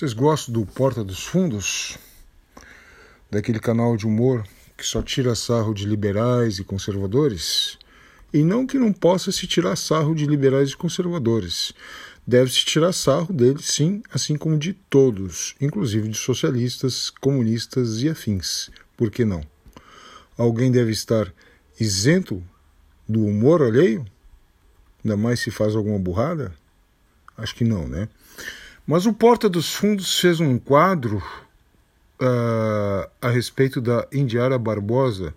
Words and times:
Vocês 0.00 0.14
gostam 0.14 0.54
do 0.54 0.64
Porta 0.64 1.04
dos 1.04 1.26
Fundos? 1.26 1.98
Daquele 3.30 3.60
canal 3.60 3.98
de 3.98 4.06
humor 4.06 4.46
que 4.74 4.82
só 4.82 5.02
tira 5.02 5.34
sarro 5.34 5.74
de 5.74 5.84
liberais 5.84 6.58
e 6.58 6.64
conservadores? 6.64 7.76
E 8.32 8.42
não 8.42 8.66
que 8.66 8.78
não 8.78 8.94
possa 8.94 9.30
se 9.30 9.46
tirar 9.46 9.76
sarro 9.76 10.14
de 10.14 10.24
liberais 10.24 10.70
e 10.70 10.76
conservadores. 10.78 11.74
Deve-se 12.26 12.64
tirar 12.64 12.94
sarro 12.94 13.30
deles, 13.30 13.66
sim, 13.66 14.02
assim 14.10 14.38
como 14.38 14.56
de 14.56 14.72
todos, 14.72 15.54
inclusive 15.60 16.08
de 16.08 16.16
socialistas, 16.16 17.10
comunistas 17.10 18.00
e 18.00 18.08
afins. 18.08 18.70
Por 18.96 19.10
que 19.10 19.26
não? 19.26 19.42
Alguém 20.34 20.72
deve 20.72 20.92
estar 20.92 21.30
isento 21.78 22.42
do 23.06 23.22
humor 23.22 23.60
alheio? 23.60 24.06
Ainda 25.04 25.18
mais 25.18 25.40
se 25.40 25.50
faz 25.50 25.76
alguma 25.76 25.98
burrada? 25.98 26.54
Acho 27.36 27.54
que 27.54 27.64
não, 27.64 27.86
né? 27.86 28.08
Mas 28.90 29.06
o 29.06 29.12
Porta 29.12 29.48
dos 29.48 29.72
Fundos 29.72 30.18
fez 30.18 30.40
um 30.40 30.58
quadro 30.58 31.18
uh, 32.20 33.08
a 33.22 33.28
respeito 33.28 33.80
da 33.80 34.04
Indiara 34.12 34.58
Barbosa, 34.58 35.32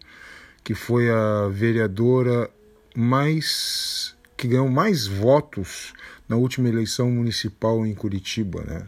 que 0.64 0.74
foi 0.74 1.08
a 1.08 1.50
vereadora 1.50 2.50
mais 2.96 4.16
que 4.36 4.48
ganhou 4.48 4.68
mais 4.68 5.06
votos 5.06 5.94
na 6.28 6.36
última 6.36 6.68
eleição 6.68 7.12
municipal 7.12 7.86
em 7.86 7.94
Curitiba, 7.94 8.64
né? 8.64 8.88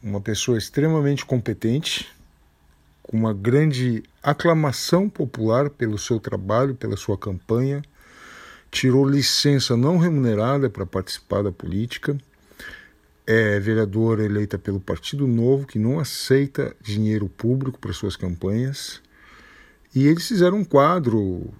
Uma 0.00 0.20
pessoa 0.20 0.56
extremamente 0.56 1.26
competente, 1.26 2.08
com 3.02 3.16
uma 3.16 3.34
grande 3.34 4.04
aclamação 4.22 5.08
popular 5.08 5.70
pelo 5.70 5.98
seu 5.98 6.20
trabalho, 6.20 6.76
pela 6.76 6.96
sua 6.96 7.18
campanha, 7.18 7.82
tirou 8.70 9.04
licença 9.04 9.76
não 9.76 9.98
remunerada 9.98 10.70
para 10.70 10.86
participar 10.86 11.42
da 11.42 11.50
política 11.50 12.16
é 13.26 13.58
vereadora 13.58 14.24
eleita 14.24 14.56
pelo 14.56 14.78
Partido 14.78 15.26
Novo, 15.26 15.66
que 15.66 15.78
não 15.78 15.98
aceita 15.98 16.74
dinheiro 16.80 17.28
público 17.28 17.78
para 17.78 17.92
suas 17.92 18.14
campanhas. 18.14 19.00
E 19.94 20.06
eles 20.06 20.28
fizeram 20.28 20.58
um 20.58 20.64
quadro, 20.64 21.52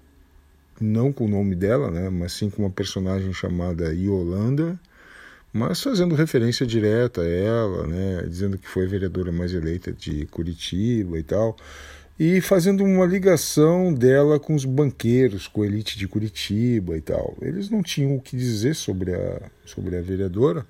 não 0.79 1.11
com 1.11 1.25
o 1.25 1.29
nome 1.29 1.55
dela, 1.55 1.91
né, 1.91 2.09
mas 2.09 2.33
sim 2.33 2.49
com 2.49 2.63
uma 2.63 2.69
personagem 2.69 3.33
chamada 3.33 3.93
Yolanda, 3.93 4.79
mas 5.51 5.81
fazendo 5.81 6.15
referência 6.15 6.65
direta 6.65 7.21
a 7.21 7.27
ela, 7.27 7.87
né, 7.87 8.23
dizendo 8.27 8.57
que 8.57 8.67
foi 8.67 8.85
a 8.85 8.89
vereadora 8.89 9.31
mais 9.31 9.53
eleita 9.53 9.91
de 9.91 10.25
Curitiba 10.27 11.17
e 11.17 11.23
tal, 11.23 11.57
e 12.19 12.41
fazendo 12.41 12.83
uma 12.83 13.05
ligação 13.05 13.93
dela 13.93 14.39
com 14.39 14.55
os 14.55 14.65
banqueiros, 14.65 15.47
com 15.47 15.63
a 15.63 15.65
elite 15.65 15.97
de 15.97 16.07
Curitiba 16.07 16.97
e 16.97 17.01
tal. 17.01 17.35
Eles 17.41 17.69
não 17.69 17.83
tinham 17.83 18.15
o 18.15 18.21
que 18.21 18.37
dizer 18.37 18.75
sobre 18.75 19.13
a, 19.13 19.49
sobre 19.65 19.97
a 19.97 20.01
vereadora, 20.01 20.65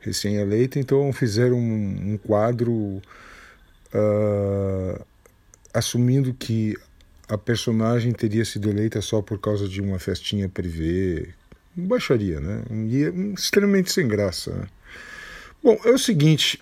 recém-eleita, 0.00 0.78
então 0.78 1.12
fizeram 1.12 1.58
um, 1.58 2.12
um 2.12 2.18
quadro 2.18 2.72
uh, 2.72 5.04
assumindo 5.72 6.32
que 6.34 6.76
a 7.28 7.36
personagem 7.36 8.12
teria 8.12 8.44
sido 8.44 8.70
eleita 8.70 9.00
só 9.02 9.20
por 9.20 9.38
causa 9.38 9.68
de 9.68 9.80
uma 9.80 9.98
festinha 9.98 10.48
privê, 10.48 11.28
baixaria, 11.76 12.40
né? 12.40 12.62
E 12.88 13.04
é 13.04 13.08
extremamente 13.34 13.92
sem 13.92 14.08
graça. 14.08 14.52
Né? 14.52 14.66
Bom, 15.62 15.78
é 15.84 15.90
o 15.90 15.98
seguinte, 15.98 16.58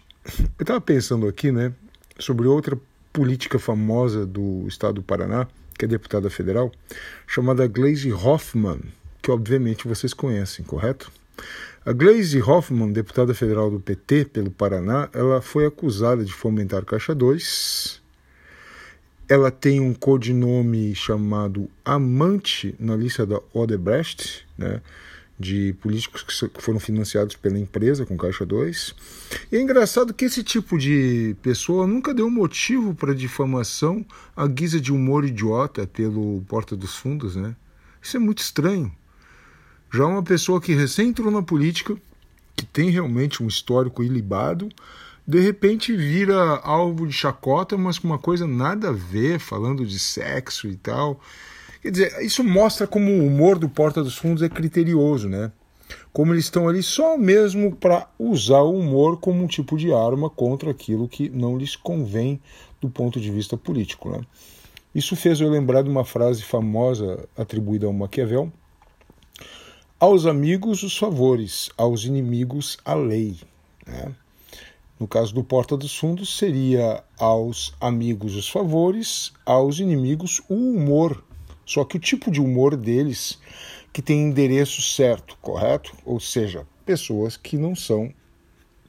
eu 0.58 0.62
estava 0.62 0.80
pensando 0.80 1.28
aqui, 1.28 1.52
né, 1.52 1.72
sobre 2.18 2.46
outra 2.46 2.76
política 3.12 3.58
famosa 3.58 4.26
do 4.26 4.66
estado 4.66 4.96
do 4.96 5.02
Paraná, 5.02 5.46
que 5.78 5.84
é 5.84 5.88
deputada 5.88 6.28
federal, 6.28 6.72
chamada 7.26 7.66
Glaze 7.66 8.12
Hoffman, 8.12 8.80
que 9.22 9.30
obviamente 9.30 9.86
vocês 9.86 10.12
conhecem, 10.12 10.64
correto? 10.64 11.10
A 11.84 11.92
Glaze 11.92 12.42
Hoffman, 12.42 12.92
deputada 12.92 13.32
federal 13.32 13.70
do 13.70 13.78
PT 13.78 14.24
pelo 14.24 14.50
Paraná, 14.50 15.08
ela 15.12 15.40
foi 15.40 15.66
acusada 15.66 16.24
de 16.24 16.32
fomentar 16.32 16.84
Caixa 16.84 17.14
2. 17.14 18.02
Ela 19.28 19.52
tem 19.52 19.80
um 19.80 19.94
codinome 19.94 20.94
chamado 20.96 21.70
Amante 21.84 22.74
na 22.78 22.96
lista 22.96 23.24
da 23.24 23.40
Odebrecht, 23.52 24.44
né, 24.58 24.80
de 25.38 25.74
políticos 25.80 26.22
que 26.22 26.60
foram 26.60 26.80
financiados 26.80 27.36
pela 27.36 27.56
empresa 27.56 28.04
com 28.04 28.16
Caixa 28.16 28.44
2. 28.44 28.94
E 29.52 29.56
é 29.56 29.60
engraçado 29.60 30.12
que 30.12 30.24
esse 30.24 30.42
tipo 30.42 30.76
de 30.76 31.36
pessoa 31.40 31.86
nunca 31.86 32.12
deu 32.12 32.28
motivo 32.28 32.96
para 32.96 33.14
difamação 33.14 34.04
à 34.34 34.46
guisa 34.48 34.80
de 34.80 34.92
humor 34.92 35.24
idiota 35.24 35.86
pelo 35.86 36.42
Porta 36.48 36.74
dos 36.74 36.96
Fundos, 36.96 37.36
né? 37.36 37.54
Isso 38.02 38.16
é 38.16 38.20
muito 38.20 38.38
estranho. 38.38 38.92
Já 39.96 40.04
uma 40.04 40.22
pessoa 40.22 40.60
que 40.60 40.74
recém 40.74 41.08
entrou 41.08 41.30
na 41.30 41.40
política, 41.40 41.96
que 42.54 42.66
tem 42.66 42.90
realmente 42.90 43.42
um 43.42 43.46
histórico 43.46 44.02
ilibado, 44.02 44.68
de 45.26 45.40
repente 45.40 45.96
vira 45.96 46.36
alvo 46.62 47.06
de 47.06 47.14
chacota, 47.14 47.78
mas 47.78 47.98
com 47.98 48.06
uma 48.06 48.18
coisa 48.18 48.46
nada 48.46 48.90
a 48.90 48.92
ver, 48.92 49.40
falando 49.40 49.86
de 49.86 49.98
sexo 49.98 50.68
e 50.68 50.76
tal. 50.76 51.18
Quer 51.80 51.90
dizer, 51.90 52.22
isso 52.22 52.44
mostra 52.44 52.86
como 52.86 53.10
o 53.10 53.26
humor 53.26 53.58
do 53.58 53.70
Porta 53.70 54.02
dos 54.02 54.18
Fundos 54.18 54.42
é 54.42 54.50
criterioso, 54.50 55.30
né? 55.30 55.50
Como 56.12 56.34
eles 56.34 56.44
estão 56.44 56.68
ali 56.68 56.82
só 56.82 57.16
mesmo 57.16 57.74
para 57.74 58.06
usar 58.18 58.60
o 58.60 58.78
humor 58.78 59.18
como 59.18 59.42
um 59.42 59.46
tipo 59.46 59.78
de 59.78 59.94
arma 59.94 60.28
contra 60.28 60.70
aquilo 60.70 61.08
que 61.08 61.30
não 61.30 61.56
lhes 61.56 61.74
convém 61.74 62.38
do 62.82 62.90
ponto 62.90 63.18
de 63.18 63.30
vista 63.30 63.56
político. 63.56 64.10
Né? 64.10 64.20
Isso 64.94 65.16
fez 65.16 65.40
eu 65.40 65.48
lembrar 65.48 65.80
de 65.80 65.88
uma 65.88 66.04
frase 66.04 66.42
famosa 66.42 67.26
atribuída 67.34 67.86
ao 67.86 67.94
Maquiavel, 67.94 68.52
aos 69.98 70.26
amigos, 70.26 70.82
os 70.82 70.96
favores, 70.96 71.70
aos 71.76 72.04
inimigos, 72.04 72.76
a 72.84 72.94
lei. 72.94 73.36
Né? 73.86 74.14
No 75.00 75.08
caso 75.08 75.34
do 75.34 75.42
Porta 75.42 75.76
dos 75.76 75.96
Fundos, 75.96 76.36
seria 76.36 77.02
aos 77.18 77.74
amigos 77.80 78.34
os 78.34 78.48
favores, 78.48 79.32
aos 79.44 79.78
inimigos 79.78 80.42
o 80.48 80.54
humor. 80.54 81.24
Só 81.64 81.84
que 81.84 81.96
o 81.96 82.00
tipo 82.00 82.30
de 82.30 82.40
humor 82.40 82.76
deles 82.76 83.38
que 83.92 84.02
tem 84.02 84.22
endereço 84.22 84.82
certo, 84.82 85.36
correto? 85.40 85.94
Ou 86.04 86.20
seja, 86.20 86.66
pessoas 86.84 87.36
que 87.36 87.56
não 87.56 87.74
são 87.74 88.12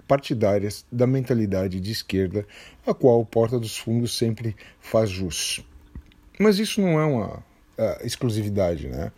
partidárias 0.07 0.85
da 0.91 1.07
mentalidade 1.07 1.79
de 1.79 1.91
esquerda, 1.91 2.45
a 2.85 2.93
qual 2.93 3.21
o 3.21 3.25
Porta 3.25 3.59
dos 3.59 3.77
Fundos 3.77 4.17
sempre 4.17 4.55
faz 4.79 5.09
jus. 5.09 5.63
Mas 6.39 6.59
isso 6.59 6.81
não 6.81 6.99
é 6.99 7.05
uma 7.05 7.37
uh, 7.37 8.05
exclusividade, 8.05 8.87
né? 8.87 9.11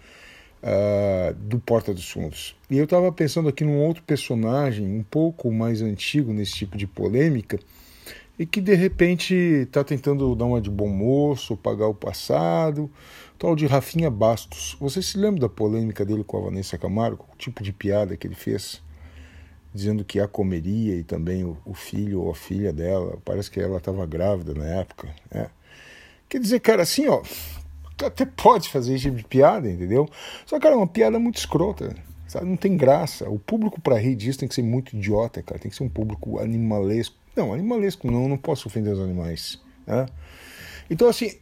Uh, 0.63 1.33
do 1.35 1.59
Porta 1.59 1.93
dos 1.93 2.09
Fundos. 2.09 2.55
E 2.69 2.77
eu 2.77 2.83
estava 2.85 3.11
pensando 3.11 3.49
aqui 3.49 3.63
num 3.63 3.79
outro 3.79 4.03
personagem 4.03 4.85
um 4.85 5.03
pouco 5.03 5.51
mais 5.51 5.81
antigo 5.81 6.33
nesse 6.33 6.53
tipo 6.53 6.77
de 6.77 6.87
polêmica 6.87 7.59
e 8.37 8.45
que 8.45 8.61
de 8.61 8.73
repente 8.73 9.33
está 9.33 9.83
tentando 9.83 10.33
dar 10.33 10.45
uma 10.45 10.61
de 10.61 10.69
bom 10.69 10.87
moço, 10.87 11.57
pagar 11.57 11.87
o 11.87 11.93
passado, 11.93 12.89
tal 13.37 13.53
de 13.53 13.65
Rafinha 13.65 14.09
Bastos. 14.09 14.77
Você 14.79 15.01
se 15.01 15.17
lembra 15.17 15.41
da 15.41 15.49
polêmica 15.49 16.05
dele 16.05 16.23
com 16.23 16.37
a 16.37 16.41
Vanessa 16.41 16.77
Camargo? 16.77 17.25
O 17.33 17.37
tipo 17.37 17.61
de 17.61 17.73
piada 17.73 18.15
que 18.15 18.25
ele 18.25 18.35
fez? 18.35 18.81
Dizendo 19.73 20.05
que 20.05 20.19
a 20.19 20.27
comeria 20.27 20.95
e 20.95 21.03
também 21.03 21.43
o, 21.43 21.73
filho 21.73 22.21
ou 22.21 22.31
a 22.31 22.35
filha 22.35 22.71
dela, 22.71 23.19
parece 23.25 23.51
que 23.51 23.59
ela 23.59 23.77
estava 23.77 24.05
grávida 24.05 24.53
na 24.53 24.65
época. 24.65 25.09
Né? 25.29 25.47
Quer 26.29 26.39
dizer, 26.39 26.59
cara, 26.61 26.83
assim, 26.83 27.07
ó, 27.07 27.21
até 28.07 28.25
pode 28.25 28.69
fazer 28.69 28.93
esse 28.93 29.03
tipo 29.03 29.17
de 29.17 29.23
piada, 29.23 29.69
entendeu? 29.69 30.09
Só, 30.45 30.59
cara, 30.59 30.75
é 30.75 30.77
uma 30.77 30.87
piada 30.87 31.19
muito 31.19 31.37
escrota. 31.37 31.95
Sabe? 32.27 32.45
Não 32.45 32.55
tem 32.55 32.77
graça. 32.77 33.27
O 33.27 33.39
público 33.39 33.81
para 33.81 33.97
rir 33.97 34.15
disso 34.15 34.37
tem 34.39 34.47
que 34.47 34.53
ser 34.53 34.61
muito 34.61 34.95
idiota, 34.95 35.41
cara. 35.41 35.59
Tem 35.59 35.69
que 35.69 35.75
ser 35.75 35.83
um 35.83 35.89
público 35.89 36.39
animalesco. 36.39 37.15
Não, 37.35 37.53
animalesco 37.53 38.09
não, 38.09 38.27
não 38.29 38.37
posso 38.37 38.67
ofender 38.67 38.93
os 38.93 38.99
animais. 38.99 39.59
Né? 39.87 40.05
Então, 40.89 41.09
assim, 41.09 41.35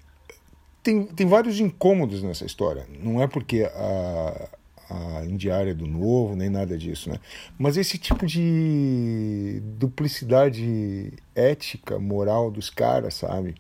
tem, 0.82 1.04
tem 1.04 1.28
vários 1.28 1.60
incômodos 1.60 2.24
nessa 2.24 2.46
história. 2.46 2.88
Não 3.04 3.22
é 3.22 3.28
porque 3.28 3.64
a, 3.64 4.50
a 4.90 5.26
indiária 5.26 5.76
do 5.76 5.86
novo, 5.86 6.38
nem 6.38 6.50
nada 6.50 6.78
disso, 6.78 7.10
né? 7.10 7.20
Mas 7.58 7.76
esse 7.76 7.98
tipo 7.98 8.26
de 8.26 9.62
duplicidade 9.78 11.12
ética, 11.36 12.00
moral 12.00 12.50
dos 12.50 12.70
caras, 12.70 13.16
sabe? 13.16 13.56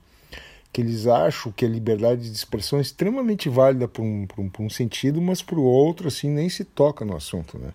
Que 0.71 0.81
eles 0.81 1.07
acham 1.07 1.51
que 1.51 1.65
a 1.65 1.67
liberdade 1.67 2.29
de 2.29 2.35
expressão 2.35 2.79
é 2.79 2.81
extremamente 2.81 3.49
válida 3.49 3.87
por 3.87 4.03
um, 4.03 4.27
um, 4.37 4.51
um 4.59 4.69
sentido, 4.69 5.21
mas 5.21 5.41
para 5.41 5.57
o 5.57 5.63
outro, 5.63 6.07
assim, 6.07 6.29
nem 6.29 6.49
se 6.49 6.63
toca 6.63 7.03
no 7.03 7.15
assunto. 7.15 7.57
Né? 7.57 7.73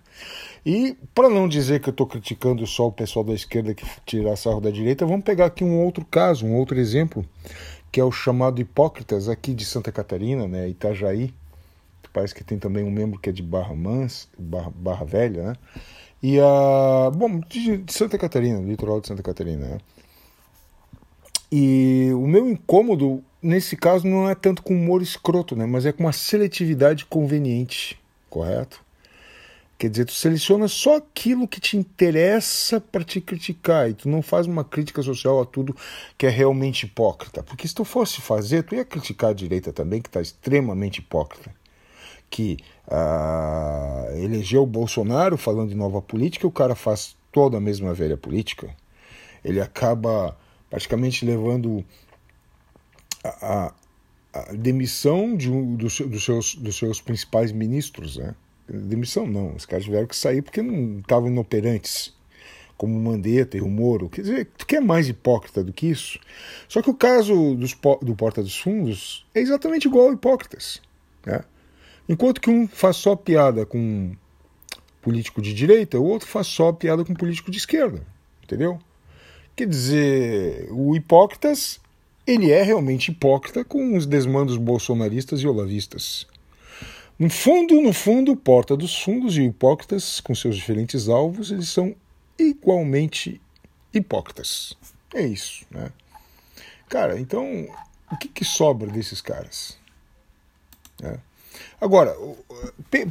E, 0.65 0.95
para 1.13 1.29
não 1.29 1.47
dizer 1.47 1.81
que 1.81 1.89
eu 1.89 1.91
estou 1.91 2.07
criticando 2.07 2.65
só 2.65 2.87
o 2.87 2.91
pessoal 2.91 3.25
da 3.25 3.33
esquerda 3.33 3.73
que 3.73 3.85
tira 4.05 4.35
sarro 4.35 4.61
da 4.61 4.71
direita, 4.71 5.05
vamos 5.05 5.25
pegar 5.25 5.47
aqui 5.47 5.63
um 5.63 5.83
outro 5.83 6.05
caso, 6.05 6.45
um 6.45 6.55
outro 6.55 6.79
exemplo, 6.79 7.25
que 7.91 7.99
é 7.99 8.03
o 8.03 8.11
chamado 8.11 8.61
Hipócritas, 8.61 9.27
aqui 9.27 9.53
de 9.53 9.65
Santa 9.65 9.91
Catarina, 9.91 10.47
né, 10.47 10.69
Itajaí, 10.69 11.33
parece 12.13 12.33
que 12.33 12.43
tem 12.43 12.59
também 12.59 12.83
um 12.83 12.91
membro 12.91 13.19
que 13.19 13.29
é 13.29 13.33
de 13.33 13.41
Barra 13.41 13.75
Mans, 13.75 14.29
Barra, 14.37 14.71
Barra 14.75 15.03
Velha, 15.03 15.43
né? 15.43 15.55
E 16.21 16.39
a. 16.39 17.11
Bom, 17.13 17.41
de, 17.41 17.77
de 17.79 17.91
Santa 17.91 18.17
Catarina, 18.17 18.61
litoral 18.61 19.01
de 19.01 19.07
Santa 19.07 19.23
Catarina, 19.23 19.65
né? 19.65 19.77
E 21.55 22.11
o 22.15 22.25
meu 22.25 22.49
incômodo, 22.49 23.23
nesse 23.39 23.77
caso, 23.77 24.07
não 24.07 24.27
é 24.27 24.33
tanto 24.33 24.63
com 24.63 24.73
humor 24.73 25.03
escroto, 25.03 25.55
né? 25.55 25.67
Mas 25.67 25.85
é 25.85 25.91
com 25.91 26.01
uma 26.01 26.11
seletividade 26.11 27.05
conveniente, 27.05 27.95
correto? 28.27 28.81
Quer 29.77 29.91
dizer, 29.91 30.05
tu 30.05 30.13
seleciona 30.13 30.67
só 30.67 30.95
aquilo 30.95 31.47
que 31.47 31.61
te 31.61 31.77
interessa 31.77 32.81
para 32.81 33.03
te 33.03 33.21
criticar 33.21 33.87
e 33.87 33.93
tu 33.93 34.09
não 34.09 34.23
faz 34.23 34.47
uma 34.47 34.63
crítica 34.63 35.03
social 35.03 35.39
a 35.39 35.45
tudo 35.45 35.77
que 36.17 36.25
é 36.25 36.29
realmente 36.29 36.87
hipócrita. 36.87 37.43
Porque 37.43 37.67
se 37.67 37.75
tu 37.75 37.85
fosse 37.85 38.19
fazer, 38.19 38.63
tu 38.63 38.73
ia 38.73 38.83
criticar 38.83 39.29
a 39.29 39.33
direita 39.33 39.71
também, 39.71 40.01
que 40.01 40.09
está 40.09 40.21
extremamente 40.21 41.01
hipócrita. 41.01 41.53
Que 42.31 42.57
ah, 42.87 44.07
elegeu 44.15 44.63
o 44.63 44.65
Bolsonaro 44.65 45.37
falando 45.37 45.69
de 45.69 45.75
nova 45.75 46.01
política, 46.01 46.47
o 46.47 46.51
cara 46.51 46.73
faz 46.73 47.15
toda 47.31 47.57
a 47.57 47.61
mesma 47.61 47.93
velha 47.93 48.17
política. 48.17 48.75
Ele 49.45 49.61
acaba 49.61 50.35
praticamente 50.73 51.23
levando 51.23 51.85
a, 53.23 53.73
a, 54.33 54.39
a 54.39 54.53
demissão 54.53 55.37
de 55.37 55.51
um 55.51 55.75
dos, 55.75 55.97
seus, 56.25 56.55
dos 56.55 56.75
seus 56.75 56.99
principais 56.99 57.51
ministros, 57.51 58.17
né? 58.17 58.33
Demissão 58.67 59.27
não, 59.27 59.53
os 59.55 59.67
caras 59.67 59.85
tiveram 59.85 60.07
que 60.07 60.15
sair 60.15 60.41
porque 60.41 60.63
não 60.63 60.97
estavam 60.97 61.29
inoperantes, 61.29 62.11
como 62.75 62.99
Mandetta 62.99 63.55
e 63.55 63.61
o 63.61 63.69
Moro. 63.69 64.09
Quer 64.09 64.21
dizer, 64.21 64.51
tu 64.57 64.65
quer 64.65 64.81
mais 64.81 65.07
hipócrita 65.07 65.63
do 65.63 65.71
que 65.71 65.85
isso? 65.85 66.19
Só 66.67 66.81
que 66.81 66.89
o 66.89 66.95
caso 66.95 67.53
dos, 67.53 67.77
do 68.01 68.15
Porta 68.15 68.41
dos 68.41 68.57
Fundos 68.57 69.27
é 69.35 69.41
exatamente 69.41 69.87
igual 69.87 70.07
ao 70.07 70.13
Hipócritas. 70.13 70.81
Né? 71.23 71.43
Enquanto 72.09 72.41
que 72.41 72.49
um 72.49 72.67
faz 72.67 72.95
só 72.95 73.15
piada 73.15 73.63
com 73.63 74.15
político 75.03 75.39
de 75.39 75.53
direita, 75.53 75.99
o 75.99 76.03
outro 76.03 76.27
faz 76.27 76.47
só 76.47 76.73
piada 76.73 77.05
com 77.05 77.13
político 77.13 77.51
de 77.51 77.59
esquerda. 77.59 78.01
Entendeu? 78.41 78.79
Quer 79.55 79.67
dizer, 79.67 80.67
o 80.71 80.95
Hipócritas, 80.95 81.79
ele 82.25 82.51
é 82.51 82.63
realmente 82.63 83.11
hipócrita 83.11 83.63
com 83.63 83.95
os 83.95 84.05
desmandos 84.05 84.57
bolsonaristas 84.57 85.41
e 85.41 85.47
olavistas. 85.47 86.25
No 87.19 87.29
fundo, 87.29 87.79
no 87.79 87.93
fundo, 87.93 88.35
Porta 88.35 88.75
dos 88.75 88.97
Fundos 88.99 89.37
e 89.37 89.43
Hipócritas, 89.43 90.19
com 90.19 90.33
seus 90.33 90.55
diferentes 90.55 91.07
alvos, 91.07 91.51
eles 91.51 91.69
são 91.69 91.95
igualmente 92.37 93.39
hipócritas. 93.93 94.73
É 95.13 95.21
isso, 95.21 95.63
né? 95.69 95.91
Cara, 96.89 97.19
então, 97.19 97.67
o 98.11 98.17
que, 98.17 98.27
que 98.27 98.43
sobra 98.43 98.91
desses 98.91 99.21
caras? 99.21 99.77
É. 101.03 101.19
Agora, 101.79 102.15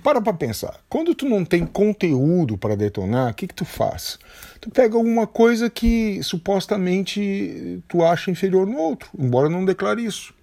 para 0.02 0.20
para 0.20 0.32
pensar. 0.32 0.80
Quando 0.88 1.14
tu 1.14 1.28
não 1.28 1.44
tem 1.44 1.66
conteúdo 1.66 2.56
para 2.56 2.76
detonar, 2.76 3.30
o 3.30 3.34
que, 3.34 3.46
que 3.46 3.54
tu 3.54 3.64
faz? 3.64 4.18
Tu 4.60 4.70
pega 4.70 4.96
alguma 4.96 5.26
coisa 5.26 5.68
que 5.68 6.22
supostamente 6.22 7.82
tu 7.88 8.02
acha 8.04 8.30
inferior 8.30 8.66
no 8.66 8.76
outro, 8.78 9.08
embora 9.18 9.48
não 9.48 9.64
declare 9.64 10.04
isso. 10.04 10.34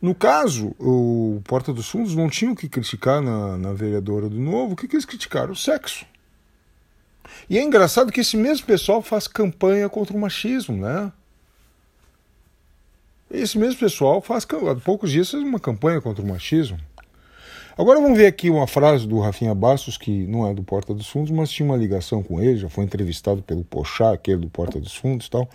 No 0.00 0.14
caso, 0.14 0.74
o 0.80 1.40
Porta 1.44 1.72
dos 1.72 1.88
Fundos 1.88 2.16
não 2.16 2.28
tinha 2.28 2.50
o 2.50 2.56
que 2.56 2.68
criticar 2.68 3.22
na, 3.22 3.56
na 3.56 3.72
vereadora 3.72 4.28
do 4.28 4.38
Novo. 4.38 4.72
O 4.72 4.76
que, 4.76 4.88
que 4.88 4.96
eles 4.96 5.04
criticaram? 5.04 5.52
O 5.52 5.56
sexo. 5.56 6.04
E 7.48 7.56
é 7.56 7.62
engraçado 7.62 8.10
que 8.10 8.20
esse 8.20 8.36
mesmo 8.36 8.66
pessoal 8.66 9.00
faz 9.00 9.28
campanha 9.28 9.88
contra 9.88 10.16
o 10.16 10.20
machismo, 10.20 10.76
né? 10.76 11.12
Esse 13.30 13.56
mesmo 13.56 13.80
pessoal 13.80 14.20
faz, 14.20 14.44
há 14.44 14.74
poucos 14.74 15.10
dias, 15.10 15.30
fez 15.30 15.42
uma 15.42 15.58
campanha 15.58 16.00
contra 16.00 16.22
o 16.22 16.26
machismo. 16.26 16.78
Agora 17.76 18.00
vamos 18.00 18.18
ver 18.18 18.26
aqui 18.26 18.50
uma 18.50 18.66
frase 18.66 19.06
do 19.06 19.18
Rafinha 19.18 19.54
Bastos, 19.54 19.96
que 19.96 20.26
não 20.26 20.46
é 20.46 20.52
do 20.52 20.62
Porta 20.62 20.92
dos 20.92 21.08
Fundos, 21.08 21.30
mas 21.30 21.50
tinha 21.50 21.66
uma 21.66 21.76
ligação 21.76 22.22
com 22.22 22.40
ele, 22.40 22.58
já 22.58 22.68
foi 22.68 22.84
entrevistado 22.84 23.42
pelo 23.42 23.64
Pochá, 23.64 24.12
aquele 24.12 24.38
do 24.38 24.50
Porta 24.50 24.78
dos 24.78 24.94
Fundos 24.94 25.28
tal. 25.28 25.48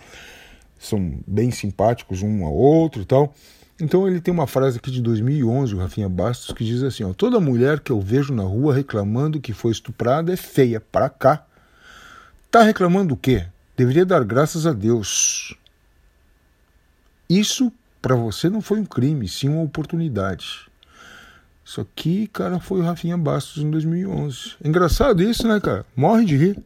São 0.78 1.18
bem 1.26 1.52
simpáticos 1.52 2.22
um 2.22 2.44
ao 2.44 2.52
outro 2.52 3.02
e 3.02 3.04
tal. 3.04 3.32
Então 3.80 4.08
ele 4.08 4.20
tem 4.20 4.34
uma 4.34 4.48
frase 4.48 4.78
aqui 4.78 4.90
de 4.90 5.00
2011, 5.00 5.76
o 5.76 5.78
Rafinha 5.78 6.08
Bastos, 6.08 6.52
que 6.52 6.64
diz 6.64 6.82
assim: 6.82 7.04
ó, 7.04 7.12
toda 7.12 7.38
mulher 7.38 7.78
que 7.78 7.92
eu 7.92 8.00
vejo 8.00 8.34
na 8.34 8.42
rua 8.42 8.74
reclamando 8.74 9.40
que 9.40 9.52
foi 9.52 9.70
estuprada 9.70 10.32
é 10.32 10.36
feia. 10.36 10.80
Para 10.80 11.08
cá. 11.08 11.46
Tá 12.50 12.62
reclamando 12.62 13.14
o 13.14 13.16
quê? 13.16 13.46
Deveria 13.76 14.04
dar 14.04 14.24
graças 14.24 14.66
a 14.66 14.72
Deus. 14.72 15.54
Isso 17.30 17.72
para 18.02 18.16
você 18.16 18.48
não 18.48 18.60
foi 18.60 18.80
um 18.80 18.84
crime, 18.84 19.28
sim 19.28 19.48
uma 19.48 19.62
oportunidade. 19.62 20.68
Isso 21.68 21.82
aqui, 21.82 22.26
cara, 22.28 22.58
foi 22.58 22.80
o 22.80 22.82
Rafinha 22.82 23.18
Bastos 23.18 23.62
em 23.62 23.70
2011. 23.70 24.56
engraçado 24.64 25.22
isso, 25.22 25.46
né, 25.46 25.60
cara? 25.60 25.84
Morre 25.94 26.24
de 26.24 26.34
rir. 26.34 26.58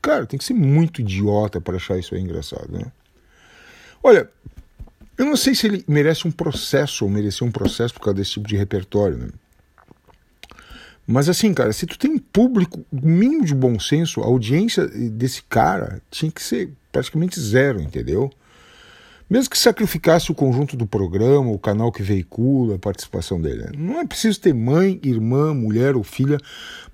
Cara, 0.00 0.24
tem 0.24 0.38
que 0.38 0.44
ser 0.46 0.54
muito 0.54 1.02
idiota 1.02 1.60
para 1.60 1.76
achar 1.76 1.98
isso 1.98 2.14
aí 2.14 2.22
engraçado, 2.22 2.72
né? 2.72 2.90
Olha, 4.02 4.30
eu 5.18 5.26
não 5.26 5.36
sei 5.36 5.54
se 5.54 5.66
ele 5.66 5.84
merece 5.86 6.26
um 6.26 6.30
processo 6.30 7.04
ou 7.04 7.10
merecer 7.10 7.46
um 7.46 7.50
processo 7.50 7.92
por 7.92 8.00
causa 8.00 8.16
desse 8.16 8.30
tipo 8.30 8.48
de 8.48 8.56
repertório, 8.56 9.18
né? 9.18 9.28
Mas 11.06 11.28
assim, 11.28 11.52
cara, 11.52 11.70
se 11.74 11.84
tu 11.84 11.98
tem 11.98 12.12
um 12.12 12.18
público, 12.18 12.82
mínimo 12.90 13.44
de 13.44 13.54
bom 13.54 13.78
senso, 13.78 14.22
a 14.22 14.24
audiência 14.24 14.88
desse 14.88 15.42
cara 15.42 16.00
tinha 16.10 16.32
que 16.32 16.42
ser 16.42 16.72
praticamente 16.90 17.38
zero, 17.38 17.78
entendeu? 17.78 18.32
Mesmo 19.28 19.50
que 19.50 19.58
sacrificasse 19.58 20.30
o 20.30 20.34
conjunto 20.34 20.76
do 20.76 20.86
programa, 20.86 21.50
o 21.50 21.58
canal 21.58 21.90
que 21.90 22.02
veicula, 22.02 22.76
a 22.76 22.78
participação 22.78 23.40
dele. 23.40 23.62
Né? 23.62 23.70
Não 23.76 24.00
é 24.00 24.06
preciso 24.06 24.40
ter 24.40 24.52
mãe, 24.52 25.00
irmã, 25.02 25.54
mulher 25.54 25.96
ou 25.96 26.02
filha 26.02 26.38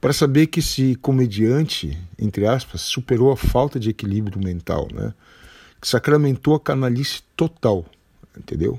para 0.00 0.12
saber 0.12 0.46
que 0.46 0.60
esse 0.60 0.94
comediante, 0.96 1.98
entre 2.18 2.46
aspas, 2.46 2.80
superou 2.82 3.32
a 3.32 3.36
falta 3.36 3.80
de 3.80 3.90
equilíbrio 3.90 4.42
mental, 4.42 4.88
né? 4.92 5.12
Que 5.80 5.88
sacramentou 5.88 6.54
a 6.54 6.60
canalice 6.60 7.22
total 7.36 7.84
entendeu? 8.36 8.76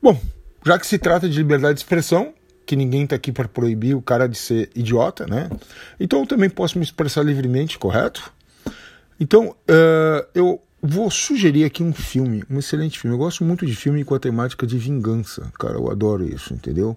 Bom, 0.00 0.20
já 0.64 0.78
que 0.78 0.86
se 0.86 0.98
trata 0.98 1.28
de 1.28 1.36
liberdade 1.36 1.74
de 1.74 1.80
expressão, 1.80 2.32
que 2.64 2.76
ninguém 2.76 3.04
está 3.04 3.16
aqui 3.16 3.32
para 3.32 3.48
proibir 3.48 3.94
o 3.94 4.02
cara 4.02 4.28
de 4.28 4.36
ser 4.36 4.70
idiota, 4.74 5.26
né? 5.26 5.50
Então 5.98 6.20
eu 6.20 6.26
também 6.26 6.48
posso 6.48 6.78
me 6.78 6.84
expressar 6.84 7.22
livremente, 7.22 7.78
correto? 7.78 8.32
Então 9.18 9.50
uh, 9.50 10.26
eu 10.34 10.60
vou 10.82 11.08
sugerir 11.10 11.64
aqui 11.64 11.82
um 11.82 11.92
filme, 11.92 12.42
um 12.50 12.58
excelente 12.58 12.98
filme. 12.98 13.14
Eu 13.14 13.18
gosto 13.18 13.44
muito 13.44 13.64
de 13.64 13.76
filme 13.76 14.04
com 14.04 14.16
a 14.16 14.18
temática 14.18 14.66
de 14.66 14.76
vingança, 14.76 15.52
cara, 15.58 15.74
eu 15.74 15.88
adoro 15.88 16.26
isso, 16.26 16.52
entendeu? 16.52 16.96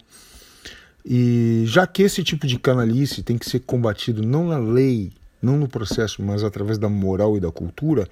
E 1.05 1.63
já 1.67 1.85
que 1.85 2.01
esse 2.01 2.23
tipo 2.23 2.47
de 2.47 2.57
canalice 2.57 3.21
tem 3.21 3.37
que 3.37 3.47
ser 3.47 3.59
combatido 3.59 4.23
não 4.23 4.47
na 4.47 4.57
lei, 4.57 5.11
não 5.39 5.55
no 5.55 5.67
processo, 5.67 6.23
mas 6.23 6.43
através 6.43 6.79
da 6.79 6.89
moral 6.89 7.37
e 7.37 7.39
da 7.39 7.51
cultura, 7.51 8.09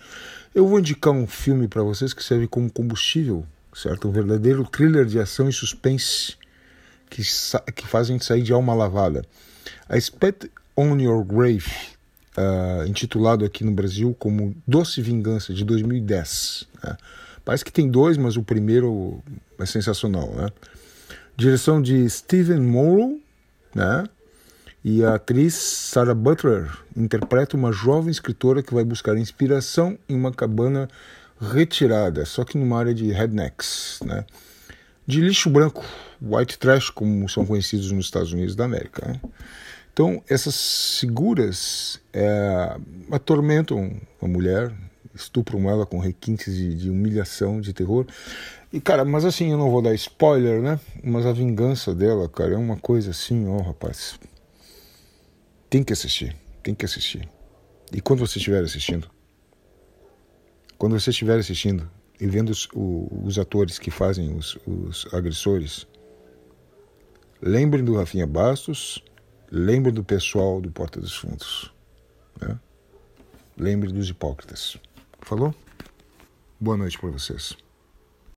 eu 0.53 0.67
vou 0.67 0.79
indicar 0.79 1.11
um 1.11 1.25
filme 1.25 1.67
para 1.67 1.81
vocês 1.81 2.13
que 2.13 2.23
serve 2.23 2.47
como 2.47 2.71
combustível, 2.71 3.43
certo? 3.73 4.07
Um 4.07 4.11
verdadeiro 4.11 4.63
thriller 4.65 5.05
de 5.05 5.19
ação 5.19 5.49
e 5.49 5.53
suspense 5.53 6.35
que, 7.09 7.23
que 7.73 7.87
faz 7.87 8.09
a 8.09 8.13
gente 8.13 8.25
sair 8.25 8.43
de 8.43 8.53
alma 8.53 8.75
lavada. 8.75 9.25
A 9.89 9.99
Spit 9.99 10.51
on 10.77 10.99
Your 10.99 11.23
Grave, 11.23 11.92
uh, 12.37 12.87
intitulado 12.87 13.45
aqui 13.45 13.63
no 13.63 13.71
Brasil 13.71 14.15
como 14.17 14.55
Doce 14.67 15.01
Vingança, 15.01 15.53
de 15.53 15.63
2010. 15.63 16.67
Né? 16.83 16.97
Parece 17.43 17.65
que 17.65 17.71
tem 17.71 17.89
dois, 17.89 18.17
mas 18.17 18.37
o 18.37 18.43
primeiro 18.43 19.21
é 19.59 19.65
sensacional. 19.65 20.33
Né? 20.35 20.49
Direção 21.35 21.81
de 21.81 22.09
Steven 22.09 22.61
Morrow, 22.61 23.19
né? 23.73 24.05
E 24.85 25.03
a 25.03 25.15
atriz 25.15 25.53
Sarah 25.53 26.13
Butler 26.13 26.69
interpreta 26.95 27.55
uma 27.55 27.71
jovem 27.71 28.11
escritora 28.11 28.61
que 28.61 28.73
vai 28.73 28.83
buscar 28.83 29.17
inspiração 29.17 29.97
em 30.09 30.15
uma 30.15 30.31
cabana 30.31 30.89
retirada, 31.39 32.25
só 32.25 32.43
que 32.43 32.57
numa 32.57 32.77
área 32.77 32.93
de 32.93 33.09
rednecks, 33.11 33.99
né? 34.05 34.25
De 35.07 35.21
lixo 35.21 35.49
branco, 35.49 35.85
white 36.21 36.57
trash, 36.57 36.89
como 36.89 37.27
são 37.27 37.45
conhecidos 37.45 37.91
nos 37.91 38.05
Estados 38.05 38.31
Unidos 38.31 38.55
da 38.55 38.65
América. 38.65 39.07
Né? 39.07 39.19
Então, 39.93 40.23
essas 40.27 40.97
figuras 40.99 42.01
é, 42.11 42.75
atormentam 43.11 44.01
a 44.19 44.27
mulher, 44.27 44.73
estupram 45.13 45.69
ela 45.69 45.85
com 45.85 45.99
requintes 45.99 46.55
de, 46.55 46.73
de, 46.73 46.89
humilhação, 46.89 47.61
de 47.61 47.73
terror. 47.73 48.07
E, 48.71 48.81
cara, 48.81 49.05
mas 49.05 49.23
assim, 49.23 49.51
eu 49.51 49.57
não 49.57 49.69
vou 49.69 49.83
dar 49.83 49.93
spoiler, 49.93 50.63
né? 50.63 50.79
Mas 51.03 51.27
a 51.27 51.31
vingança 51.31 51.93
dela, 51.93 52.27
cara, 52.27 52.55
é 52.55 52.57
uma 52.57 52.75
coisa 52.75 53.11
assim, 53.11 53.47
ó, 53.47 53.61
rapaz, 53.61 54.19
tem 55.69 55.83
que 55.83 55.93
assistir, 55.93 56.35
tem 56.63 56.73
que 56.73 56.85
assistir. 56.85 57.29
E 57.93 58.01
quando 58.01 58.21
você 58.21 58.39
estiver 58.39 58.63
assistindo, 58.63 59.07
quando 60.75 60.99
você 60.99 61.11
estiver 61.11 61.37
assistindo 61.37 61.87
e 62.19 62.25
vendo 62.25 62.49
os, 62.49 62.67
os 62.73 63.37
atores 63.37 63.77
que 63.77 63.91
fazem 63.91 64.35
os, 64.35 64.57
os 64.65 65.05
agressores, 65.13 65.85
lembrem 67.39 67.85
do 67.85 67.95
Rafinha 67.95 68.25
Bastos, 68.25 69.03
lembrem 69.53 69.93
do 69.93 70.03
pessoal 70.03 70.59
do 70.59 70.71
Porta 70.71 70.99
dos 70.99 71.15
Fundos. 71.15 71.71
Né? 72.41 72.59
Lembre 73.55 73.93
dos 73.93 74.09
hipócritas. 74.09 74.77
Falou? 75.21 75.53
Boa 76.59 76.75
noite 76.75 76.97
para 76.97 77.11
vocês. 77.11 77.55